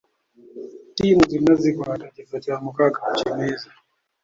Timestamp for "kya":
2.43-2.55